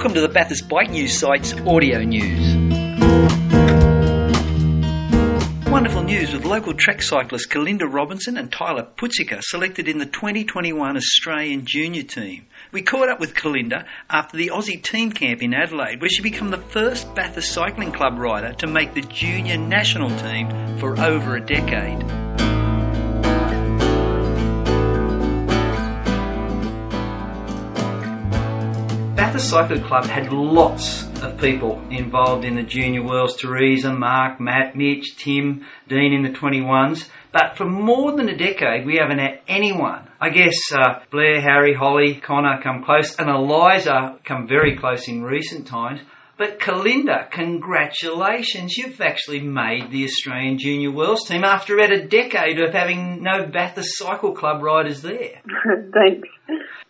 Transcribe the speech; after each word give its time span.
Welcome 0.00 0.14
to 0.14 0.22
the 0.22 0.32
Bathurst 0.32 0.66
Bike 0.66 0.88
News 0.88 1.12
site's 1.12 1.52
audio 1.52 1.98
news. 1.98 2.56
Wonderful 5.66 6.04
news 6.04 6.32
with 6.32 6.46
local 6.46 6.72
track 6.72 7.02
cyclists 7.02 7.46
Kalinda 7.46 7.86
Robinson 7.86 8.38
and 8.38 8.50
Tyler 8.50 8.88
Putzika 8.96 9.42
selected 9.42 9.88
in 9.88 9.98
the 9.98 10.06
2021 10.06 10.96
Australian 10.96 11.66
Junior 11.66 12.02
team. 12.02 12.46
We 12.72 12.80
caught 12.80 13.10
up 13.10 13.20
with 13.20 13.34
Kalinda 13.34 13.84
after 14.08 14.38
the 14.38 14.52
Aussie 14.54 14.82
team 14.82 15.12
camp 15.12 15.42
in 15.42 15.52
Adelaide, 15.52 16.00
where 16.00 16.08
she 16.08 16.22
became 16.22 16.48
the 16.48 16.56
first 16.56 17.14
Bathurst 17.14 17.52
Cycling 17.52 17.92
Club 17.92 18.18
rider 18.18 18.54
to 18.54 18.66
make 18.66 18.94
the 18.94 19.02
junior 19.02 19.58
national 19.58 20.08
team 20.16 20.78
for 20.78 20.98
over 20.98 21.36
a 21.36 21.44
decade. 21.44 22.02
Bathurst 29.40 29.52
Cycling 29.52 29.84
Club 29.84 30.04
had 30.04 30.32
lots 30.34 31.04
of 31.22 31.40
people 31.40 31.80
involved 31.90 32.44
in 32.44 32.56
the 32.56 32.62
junior 32.62 33.02
worlds 33.02 33.36
Teresa, 33.36 33.90
Mark, 33.90 34.38
Matt, 34.38 34.76
Mitch, 34.76 35.16
Tim, 35.16 35.64
Dean 35.88 36.12
in 36.12 36.22
the 36.22 36.38
21s. 36.38 37.08
But 37.32 37.56
for 37.56 37.64
more 37.64 38.14
than 38.14 38.28
a 38.28 38.36
decade, 38.36 38.84
we 38.84 38.96
haven't 38.96 39.18
had 39.18 39.40
anyone. 39.48 40.06
I 40.20 40.28
guess 40.28 40.56
uh, 40.72 41.00
Blair, 41.10 41.40
Harry, 41.40 41.72
Holly, 41.72 42.16
Connor 42.16 42.60
come 42.62 42.84
close, 42.84 43.16
and 43.16 43.30
Eliza 43.30 44.18
come 44.24 44.46
very 44.46 44.76
close 44.76 45.08
in 45.08 45.22
recent 45.22 45.66
times. 45.66 46.00
But 46.40 46.58
Kalinda, 46.58 47.30
congratulations, 47.30 48.74
you've 48.78 49.02
actually 49.02 49.40
made 49.40 49.90
the 49.90 50.04
Australian 50.04 50.56
Junior 50.56 50.90
Worlds 50.90 51.28
team 51.28 51.44
after 51.44 51.76
about 51.76 51.92
a 51.92 52.08
decade 52.08 52.58
of 52.58 52.72
having 52.72 53.22
no 53.22 53.44
Bathurst 53.44 53.98
Cycle 53.98 54.32
Club 54.32 54.62
riders 54.62 55.02
there. 55.02 55.42
Thanks. 55.92 56.28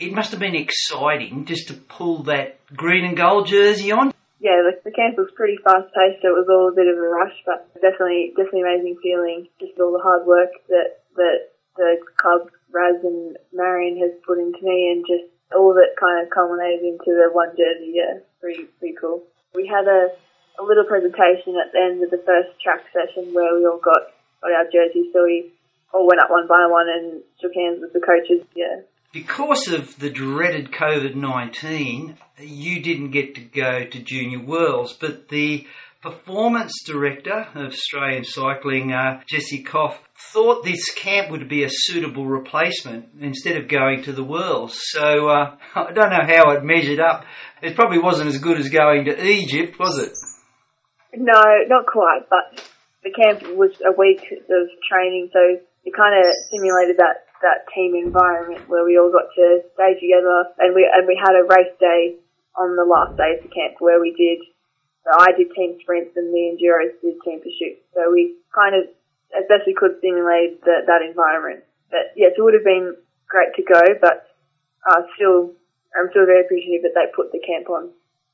It 0.00 0.14
must 0.14 0.30
have 0.30 0.40
been 0.40 0.56
exciting 0.56 1.44
just 1.44 1.68
to 1.68 1.74
pull 1.74 2.22
that 2.22 2.56
green 2.74 3.04
and 3.04 3.18
gold 3.18 3.46
jersey 3.46 3.92
on. 3.92 4.14
Yeah, 4.40 4.64
the, 4.64 4.80
the 4.82 4.96
camp 4.96 5.18
was 5.18 5.28
pretty 5.36 5.58
fast 5.62 5.92
paced, 5.92 6.22
so 6.22 6.32
it 6.32 6.40
was 6.40 6.48
all 6.48 6.72
a 6.72 6.74
bit 6.74 6.88
of 6.88 6.96
a 6.96 7.06
rush, 7.06 7.36
but 7.44 7.68
definitely, 7.82 8.32
definitely 8.34 8.62
amazing 8.62 8.96
feeling. 9.02 9.48
Just 9.60 9.78
all 9.78 9.92
the 9.92 10.02
hard 10.02 10.24
work 10.24 10.56
that 10.70 11.04
that 11.16 11.52
the 11.76 11.96
club, 12.16 12.48
Raz 12.72 12.96
and 13.04 13.36
Marion 13.52 14.00
has 14.00 14.16
put 14.24 14.38
into 14.38 14.64
me, 14.64 14.88
and 14.88 15.04
just 15.04 15.28
all 15.54 15.70
of 15.70 15.76
it 15.76 16.00
kind 16.00 16.24
of 16.24 16.32
culminated 16.32 16.80
into 16.80 17.12
the 17.12 17.28
one 17.30 17.52
jersey. 17.52 17.92
Yeah, 17.92 18.24
pretty 18.40 18.72
pretty 18.80 18.96
cool. 18.98 19.28
Had 19.74 19.88
a 19.88 20.14
a 20.58 20.62
little 20.62 20.84
presentation 20.84 21.58
at 21.58 21.72
the 21.72 21.80
end 21.82 22.02
of 22.02 22.10
the 22.10 22.22
first 22.24 22.54
track 22.62 22.86
session 22.94 23.34
where 23.34 23.58
we 23.58 23.66
all 23.66 23.80
got 23.82 24.14
got 24.40 24.52
our 24.52 24.64
jerseys, 24.70 25.10
so 25.12 25.24
we 25.24 25.50
all 25.92 26.06
went 26.06 26.20
up 26.20 26.30
one 26.30 26.46
by 26.46 26.66
one 26.70 26.86
and 26.88 27.22
shook 27.40 27.54
hands 27.54 27.80
with 27.80 27.92
the 27.92 28.00
coaches. 28.00 28.46
Yeah, 28.54 28.82
because 29.12 29.68
of 29.68 29.98
the 29.98 30.10
dreaded 30.10 30.70
COVID 30.70 31.14
19, 31.14 32.16
you 32.38 32.82
didn't 32.82 33.10
get 33.10 33.34
to 33.36 33.40
go 33.40 33.84
to 33.84 33.98
Junior 34.00 34.40
Worlds, 34.40 34.92
but 34.92 35.28
the 35.28 35.66
performance 36.02 36.82
director 36.84 37.48
of 37.54 37.72
Australian 37.72 38.24
Cycling, 38.24 38.92
uh, 38.92 39.22
Jesse 39.26 39.64
Korff, 39.64 39.96
thought 40.16 40.64
this 40.64 40.92
camp 40.94 41.30
would 41.30 41.48
be 41.48 41.64
a 41.64 41.68
suitable 41.70 42.26
replacement 42.26 43.08
instead 43.20 43.56
of 43.56 43.68
going 43.68 44.02
to 44.04 44.12
the 44.12 44.24
world. 44.24 44.70
So 44.72 45.28
uh, 45.28 45.56
I 45.74 45.92
don't 45.92 46.10
know 46.10 46.26
how 46.26 46.50
it 46.52 46.64
measured 46.64 47.00
up. 47.00 47.24
It 47.62 47.76
probably 47.76 47.98
wasn't 47.98 48.28
as 48.28 48.38
good 48.38 48.58
as 48.58 48.68
going 48.68 49.06
to 49.06 49.24
Egypt, 49.24 49.78
was 49.78 49.98
it? 49.98 50.12
No, 51.16 51.40
not 51.68 51.86
quite, 51.86 52.28
but 52.28 52.60
the 53.02 53.10
camp 53.10 53.42
was 53.56 53.70
a 53.86 53.92
week 53.96 54.22
of 54.32 54.66
training, 54.90 55.30
so 55.32 55.60
it 55.84 55.92
kind 55.94 56.18
of 56.18 56.26
simulated 56.50 56.96
that 56.98 57.28
that 57.42 57.68
team 57.76 57.94
environment 57.94 58.64
where 58.68 58.84
we 58.84 58.96
all 58.96 59.12
got 59.12 59.28
to 59.36 59.60
stay 59.76 59.92
together 60.00 60.48
and 60.58 60.74
we 60.74 60.88
and 60.88 61.06
we 61.06 61.12
had 61.12 61.36
a 61.36 61.44
race 61.44 61.76
day 61.78 62.16
on 62.56 62.72
the 62.74 62.88
last 62.88 63.12
day 63.20 63.36
of 63.36 63.44
the 63.44 63.52
camp 63.52 63.76
where 63.84 64.00
we 64.00 64.16
did 64.16 64.40
so 65.04 65.12
I 65.12 65.36
did 65.36 65.52
team 65.52 65.76
sprints 65.84 66.16
and 66.16 66.32
the 66.32 66.56
enduros 66.56 66.96
did 67.04 67.20
team 67.20 67.44
pursuit. 67.44 67.84
So 67.92 68.08
we 68.08 68.40
kind 68.56 68.72
of 68.72 68.88
as 69.36 69.44
best 69.48 69.66
we 69.66 69.74
could 69.74 70.00
simulate 70.00 70.62
the, 70.64 70.86
that 70.86 71.02
environment. 71.06 71.64
But 71.90 72.14
yes, 72.16 72.32
it 72.36 72.42
would 72.42 72.54
have 72.54 72.64
been 72.64 72.96
great 73.28 73.54
to 73.56 73.62
go, 73.62 73.80
but 74.00 74.26
uh, 74.88 75.02
still 75.16 75.52
I'm 75.96 76.10
still 76.10 76.26
very 76.26 76.44
appreciative 76.44 76.82
that 76.82 76.94
they 76.94 77.12
put 77.14 77.32
the 77.32 77.40
camp 77.40 77.70
on. 77.70 77.90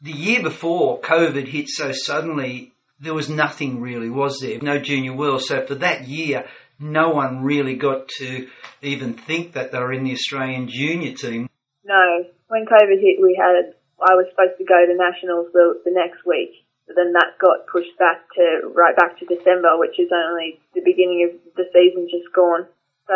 The 0.00 0.12
year 0.12 0.42
before 0.42 1.00
COVID 1.00 1.46
hit 1.46 1.68
so 1.68 1.92
suddenly, 1.92 2.72
there 3.00 3.14
was 3.14 3.28
nothing 3.28 3.80
really, 3.80 4.10
was 4.10 4.40
there? 4.40 4.58
No 4.60 4.78
junior 4.78 5.14
world. 5.14 5.42
So 5.42 5.64
for 5.64 5.76
that 5.76 6.08
year, 6.08 6.46
no 6.78 7.10
one 7.10 7.44
really 7.44 7.76
got 7.76 8.08
to 8.18 8.48
even 8.82 9.14
think 9.14 9.52
that 9.52 9.72
they 9.72 9.78
were 9.78 9.92
in 9.92 10.04
the 10.04 10.12
Australian 10.12 10.68
junior 10.68 11.14
team. 11.14 11.48
No, 11.84 12.24
when 12.48 12.66
COVID 12.66 13.00
hit, 13.00 13.22
we 13.22 13.38
had 13.40 13.74
I 14.02 14.14
was 14.14 14.26
supposed 14.30 14.58
to 14.58 14.64
go 14.64 14.74
to 14.84 14.94
nationals 14.96 15.48
the, 15.52 15.80
the 15.84 15.92
next 15.94 16.26
week, 16.26 16.63
but 16.86 16.96
then 16.96 17.12
that 17.12 17.40
got 17.40 17.66
pushed 17.70 17.96
back 17.98 18.28
to 18.36 18.68
right 18.74 18.96
back 18.96 19.18
to 19.18 19.26
December, 19.26 19.78
which 19.78 19.98
is 19.98 20.10
only 20.12 20.60
the 20.74 20.82
beginning 20.84 21.28
of 21.28 21.54
the 21.56 21.64
season 21.72 22.08
just 22.10 22.32
gone. 22.34 22.66
So 23.06 23.14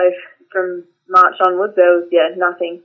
from 0.52 0.84
March 1.08 1.36
onwards, 1.44 1.74
there 1.76 2.00
was 2.00 2.08
yeah 2.10 2.36
nothing. 2.36 2.82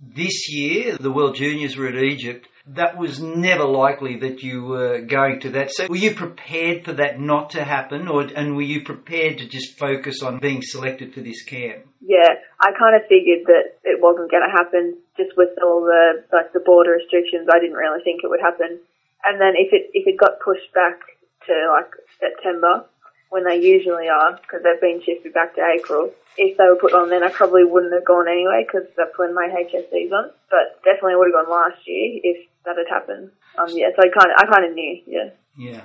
This 0.00 0.48
year, 0.48 0.96
the 0.96 1.12
World 1.12 1.36
Juniors 1.36 1.76
were 1.76 1.88
at 1.88 2.02
Egypt 2.02 2.48
that 2.66 2.98
was 2.98 3.20
never 3.20 3.64
likely 3.64 4.16
that 4.20 4.42
you 4.42 4.64
were 4.64 5.00
going 5.00 5.40
to 5.40 5.50
that. 5.50 5.72
So 5.72 5.86
were 5.88 5.96
you 5.96 6.14
prepared 6.14 6.84
for 6.84 6.92
that 6.94 7.18
not 7.18 7.50
to 7.50 7.64
happen 7.64 8.08
or, 8.08 8.22
and 8.22 8.54
were 8.54 8.62
you 8.62 8.82
prepared 8.84 9.38
to 9.38 9.48
just 9.48 9.78
focus 9.78 10.22
on 10.22 10.38
being 10.38 10.62
selected 10.62 11.14
for 11.14 11.20
this 11.20 11.42
camp? 11.44 11.86
Yeah, 12.00 12.28
I 12.60 12.70
kind 12.78 12.96
of 12.96 13.08
figured 13.08 13.46
that 13.46 13.80
it 13.84 14.00
wasn't 14.00 14.30
going 14.30 14.44
to 14.44 14.52
happen 14.52 14.98
just 15.16 15.36
with 15.36 15.50
all 15.62 15.82
the, 15.82 16.24
like 16.32 16.52
the 16.52 16.60
border 16.60 16.92
restrictions. 16.92 17.48
I 17.52 17.58
didn't 17.58 17.76
really 17.76 18.02
think 18.04 18.20
it 18.22 18.30
would 18.30 18.40
happen. 18.40 18.80
And 19.24 19.40
then 19.40 19.54
if 19.56 19.72
it, 19.72 19.90
if 19.92 20.06
it 20.06 20.18
got 20.18 20.40
pushed 20.40 20.72
back 20.74 20.98
to 21.46 21.54
like 21.72 21.90
September, 22.18 22.86
when 23.30 23.44
they 23.44 23.62
usually 23.62 24.08
are, 24.08 24.38
because 24.42 24.60
they've 24.62 24.80
been 24.80 25.02
shifted 25.04 25.32
back 25.32 25.54
to 25.54 25.62
April, 25.62 26.10
if 26.36 26.56
they 26.58 26.64
were 26.64 26.80
put 26.80 26.94
on 26.94 27.10
then, 27.10 27.22
I 27.22 27.30
probably 27.30 27.64
wouldn't 27.64 27.94
have 27.94 28.04
gone 28.04 28.28
anyway 28.28 28.66
because 28.66 28.88
that's 28.96 29.16
when 29.18 29.34
my 29.34 29.48
HSC's 29.48 30.12
on. 30.12 30.30
But 30.50 30.82
definitely 30.84 31.16
would 31.16 31.30
have 31.32 31.46
gone 31.46 31.50
last 31.50 31.78
year 31.86 32.20
if 32.22 32.48
that 32.64 32.76
had 32.76 32.90
happened. 32.90 33.30
Um, 33.58 33.68
yeah, 33.70 33.88
so 33.94 34.02
I 34.02 34.10
kind 34.10 34.30
of, 34.32 34.36
I 34.38 34.44
kind 34.50 34.64
of 34.68 34.74
knew, 34.74 35.02
yeah. 35.06 35.30
Yeah. 35.56 35.84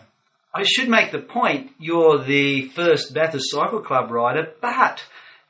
I 0.54 0.64
should 0.64 0.88
make 0.90 1.12
the 1.12 1.20
point, 1.20 1.72
you're 1.80 2.24
the 2.24 2.70
first 2.70 3.14
Bathurst 3.14 3.52
Cycle 3.52 3.82
Club 3.82 4.10
rider, 4.10 4.48
but 4.62 5.04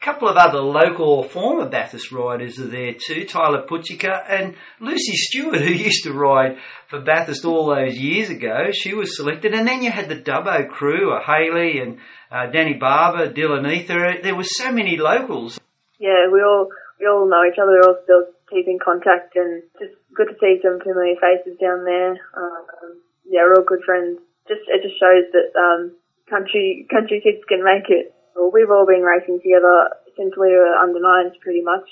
couple 0.06 0.30
of 0.30 0.38
other 0.38 0.60
local 0.60 1.24
former 1.24 1.68
Bathurst 1.68 2.12
riders 2.12 2.60
are 2.60 2.68
there 2.68 2.94
too, 2.94 3.26
Tyler 3.26 3.66
Putzika 3.66 4.22
and 4.30 4.54
Lucy 4.80 5.16
Stewart, 5.16 5.60
who 5.62 5.72
used 5.72 6.04
to 6.04 6.14
ride 6.14 6.58
for 6.88 7.02
Bathurst 7.02 7.44
all 7.44 7.74
those 7.74 7.98
years 7.98 8.30
ago. 8.30 8.70
She 8.72 8.94
was 8.94 9.18
selected. 9.18 9.56
And 9.56 9.68
then 9.68 9.82
you 9.82 9.90
had 9.90 10.08
the 10.08 10.22
Dubbo 10.22 10.70
crew, 10.70 11.12
uh, 11.12 11.22
Haley 11.26 11.80
and 11.80 11.98
uh, 12.32 12.52
Danny 12.52 12.76
Barber, 12.76 13.34
Dylan 13.34 13.66
Ether. 13.68 14.22
There 14.22 14.36
were 14.36 14.44
so 14.44 14.72
many 14.72 14.96
locals. 14.98 15.60
Yeah, 15.98 16.30
we 16.32 16.40
all 16.42 16.70
we 17.00 17.08
all 17.08 17.28
know 17.28 17.42
each 17.52 17.58
other. 17.58 17.72
We're 17.72 17.90
all 17.90 18.00
still 18.04 18.26
keep 18.50 18.68
in 18.68 18.78
contact, 18.78 19.36
and 19.36 19.64
just 19.80 19.96
good 20.14 20.28
to 20.28 20.36
see 20.40 20.60
some 20.62 20.80
familiar 20.80 21.16
faces 21.18 21.58
down 21.60 21.84
there. 21.84 22.12
Um, 22.38 23.02
yeah, 23.26 23.42
we're 23.42 23.56
all 23.56 23.66
good 23.66 23.84
friends. 23.84 24.20
Just 24.48 24.62
it 24.68 24.84
just 24.84 25.00
shows 25.00 25.26
that 25.34 25.50
um, 25.58 25.96
country 26.30 26.86
country 26.92 27.22
kids 27.24 27.42
can 27.50 27.64
make 27.64 27.90
it. 27.90 28.15
Well, 28.36 28.52
we've 28.52 28.70
all 28.70 28.86
been 28.86 29.02
racing 29.02 29.40
together 29.40 29.96
since 30.18 30.36
we 30.36 30.52
were 30.52 30.76
under 30.76 31.00
nines, 31.00 31.40
pretty 31.40 31.62
much. 31.64 31.88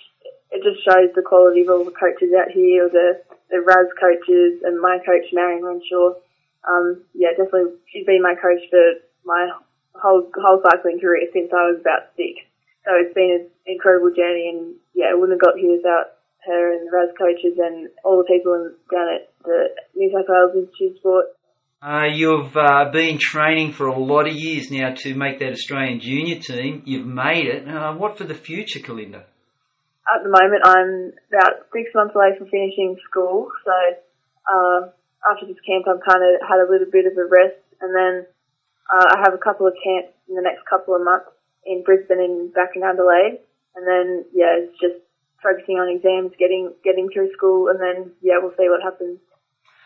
It 0.52 0.62
just 0.62 0.84
shows 0.84 1.10
the 1.16 1.24
quality 1.24 1.62
of 1.64 1.70
all 1.70 1.86
the 1.86 1.96
coaches 1.96 2.36
out 2.36 2.52
here, 2.52 2.90
the 2.92 3.24
the 3.50 3.62
Raz 3.62 3.88
coaches 4.00 4.62
and 4.64 4.80
my 4.80 5.00
coach 5.06 5.26
Marion 5.32 5.64
Renshaw. 5.64 6.20
Um, 6.68 7.04
yeah, 7.14 7.32
definitely, 7.32 7.80
she's 7.92 8.06
been 8.06 8.22
my 8.22 8.36
coach 8.36 8.62
for 8.70 9.02
my 9.26 9.50
whole 9.96 10.30
whole 10.36 10.62
cycling 10.62 11.00
career 11.00 11.28
since 11.32 11.50
I 11.54 11.72
was 11.72 11.80
about 11.80 12.12
six. 12.18 12.44
So 12.86 12.92
it's 13.00 13.14
been 13.16 13.48
an 13.48 13.48
incredible 13.66 14.12
journey, 14.12 14.52
and 14.52 14.76
yeah, 14.94 15.10
it 15.10 15.20
wouldn't 15.20 15.40
have 15.40 15.48
got 15.48 15.58
here 15.58 15.78
without 15.78 16.20
her 16.46 16.76
and 16.76 16.88
the 16.88 16.92
Raz 16.92 17.16
coaches 17.18 17.56
and 17.58 17.88
all 18.04 18.20
the 18.20 18.28
people 18.28 18.52
down 18.92 19.08
at 19.16 19.32
the 19.46 19.72
New 19.96 20.12
South 20.12 20.28
Wales 20.28 20.52
Institute 20.56 20.92
of 20.92 20.98
Sport. 21.00 21.26
Uh, 21.84 22.08
you've 22.16 22.56
uh, 22.56 22.88
been 22.94 23.20
training 23.20 23.74
for 23.74 23.88
a 23.88 24.00
lot 24.00 24.26
of 24.26 24.34
years 24.34 24.72
now 24.72 24.94
to 24.96 25.14
make 25.16 25.40
that 25.40 25.52
Australian 25.52 26.00
junior 26.00 26.40
team. 26.40 26.82
You've 26.86 27.06
made 27.06 27.44
it. 27.44 27.68
Uh, 27.68 27.92
what 28.00 28.18
for 28.18 28.24
the 28.24 28.34
future, 28.34 28.80
Kalinda? 28.80 29.28
At 30.08 30.24
the 30.24 30.32
moment, 30.32 30.64
I'm 30.64 31.12
about 31.28 31.68
six 31.76 31.92
months 31.94 32.16
away 32.16 32.40
from 32.40 32.48
finishing 32.48 32.96
school. 33.04 33.52
So 33.68 33.76
uh, 34.48 34.80
after 35.28 35.44
this 35.44 35.60
camp, 35.68 35.84
I've 35.84 36.00
kind 36.08 36.24
of 36.24 36.40
had 36.48 36.64
a 36.64 36.72
little 36.72 36.88
bit 36.88 37.04
of 37.04 37.20
a 37.20 37.28
rest, 37.28 37.60
and 37.82 37.92
then 37.92 38.32
uh, 38.88 39.08
I 39.12 39.20
have 39.28 39.36
a 39.36 39.44
couple 39.44 39.68
of 39.68 39.76
camps 39.84 40.16
in 40.30 40.40
the 40.40 40.42
next 40.42 40.64
couple 40.64 40.96
of 40.96 41.04
months 41.04 41.36
in 41.68 41.84
Brisbane 41.84 42.24
and 42.24 42.54
back 42.54 42.80
in 42.80 42.84
Adelaide. 42.88 43.44
And 43.76 43.84
then 43.84 44.24
yeah, 44.32 44.56
it's 44.56 44.80
just 44.80 45.04
focusing 45.44 45.84
on 45.84 45.92
exams, 45.92 46.32
getting 46.40 46.72
getting 46.80 47.12
through 47.12 47.36
school, 47.36 47.68
and 47.68 47.76
then 47.76 48.16
yeah, 48.24 48.40
we'll 48.40 48.56
see 48.56 48.72
what 48.72 48.80
happens. 48.80 49.20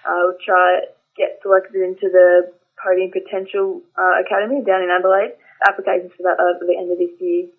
Uh, 0.05 0.29
we'll 0.29 0.41
try 0.45 0.93
get 1.17 1.41
selected 1.41 1.81
into 1.81 2.07
the 2.07 2.53
Podium 2.77 3.11
Potential 3.11 3.81
uh, 3.97 4.21
Academy 4.21 4.61
down 4.63 4.83
in 4.83 4.89
Adelaide. 4.93 5.33
Applications 5.67 6.13
for 6.15 6.23
that 6.23 6.37
are 6.37 6.53
at 6.53 6.61
the 6.61 6.77
end 6.77 6.91
of 6.91 6.97
this 6.97 7.17
year. 7.19 7.49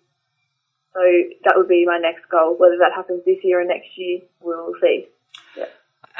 So 0.93 1.01
that 1.43 1.53
would 1.55 1.67
be 1.67 1.85
my 1.85 1.99
next 2.01 2.27
goal. 2.31 2.55
Whether 2.57 2.77
that 2.79 2.95
happens 2.95 3.21
this 3.25 3.37
year 3.43 3.61
or 3.61 3.65
next 3.65 3.89
year, 3.97 4.21
we'll 4.41 4.73
see. 4.81 5.07
Yeah. 5.57 5.65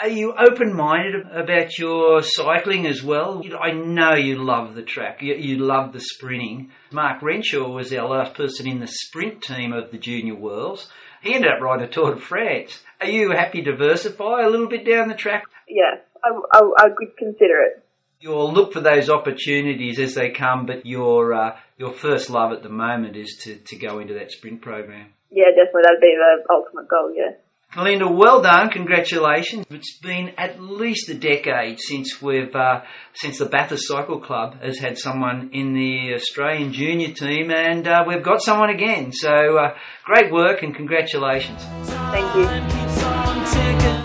Are 0.01 0.09
you 0.09 0.33
open-minded 0.33 1.25
about 1.31 1.77
your 1.77 2.21
cycling 2.21 2.85
as 2.85 3.03
well? 3.03 3.41
I 3.59 3.71
know 3.71 4.13
you 4.13 4.43
love 4.43 4.75
the 4.75 4.83
track. 4.83 5.21
You, 5.21 5.35
you 5.35 5.57
love 5.57 5.91
the 5.91 5.99
sprinting. 5.99 6.71
Mark 6.91 7.21
Renshaw 7.21 7.69
was 7.69 7.91
our 7.93 8.07
last 8.07 8.35
person 8.35 8.67
in 8.67 8.79
the 8.79 8.87
sprint 8.87 9.41
team 9.41 9.73
of 9.73 9.91
the 9.91 9.97
Junior 9.97 10.35
Worlds. 10.35 10.89
He 11.21 11.33
ended 11.33 11.51
up 11.51 11.61
riding 11.61 11.85
a 11.85 11.89
Tour 11.89 12.15
de 12.15 12.21
France. 12.21 12.81
Are 13.01 13.09
you 13.09 13.31
happy 13.31 13.61
to 13.61 13.71
diversify 13.71 14.43
a 14.43 14.49
little 14.49 14.69
bit 14.69 14.85
down 14.85 15.09
the 15.09 15.15
track? 15.15 15.43
Yeah, 15.67 15.99
I, 16.23 16.57
I, 16.57 16.59
I 16.77 16.89
could 16.95 17.17
consider 17.17 17.61
it. 17.63 17.83
You'll 18.19 18.51
look 18.51 18.73
for 18.73 18.81
those 18.81 19.09
opportunities 19.09 19.99
as 19.99 20.13
they 20.13 20.31
come, 20.31 20.65
but 20.65 20.85
your 20.85 21.33
uh, 21.33 21.55
your 21.77 21.93
first 21.93 22.29
love 22.29 22.51
at 22.51 22.63
the 22.63 22.69
moment 22.69 23.15
is 23.15 23.39
to, 23.43 23.55
to 23.55 23.77
go 23.77 23.99
into 23.99 24.13
that 24.15 24.31
sprint 24.31 24.61
program. 24.61 25.13
Yeah, 25.31 25.45
definitely. 25.55 25.83
That'd 25.83 26.01
be 26.01 26.15
the 26.17 26.53
ultimate 26.53 26.89
goal, 26.89 27.13
yeah. 27.15 27.37
Melinda, 27.75 28.07
well 28.11 28.41
done, 28.41 28.71
congratulations. 28.71 29.63
It's 29.69 29.99
been 29.99 30.33
at 30.39 30.59
least 30.59 31.07
a 31.09 31.13
decade 31.13 31.79
since 31.79 32.19
we've 32.19 32.53
uh, 32.55 32.81
since 33.13 33.37
the 33.37 33.45
Bathurst 33.45 33.87
Cycle 33.87 34.19
Club 34.19 34.59
has 34.63 34.79
had 34.79 34.97
someone 34.97 35.51
in 35.53 35.73
the 35.73 36.15
Australian 36.15 36.73
junior 36.73 37.13
team, 37.13 37.51
and 37.51 37.87
uh, 37.87 38.03
we've 38.07 38.23
got 38.23 38.41
someone 38.41 38.71
again. 38.71 39.11
So 39.11 39.29
uh, 39.29 39.75
great 40.03 40.31
work 40.31 40.63
and 40.63 40.75
congratulations. 40.75 41.63
Thank 42.11 42.73
you. 42.73 42.78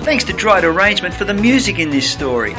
Thanks 0.05 0.25
to 0.25 0.35
Droid 0.35 0.65
Arrangement 0.65 1.15
for 1.15 1.25
the 1.25 1.33
music 1.33 1.79
in 1.79 1.89
this 1.89 2.11
story. 2.11 2.53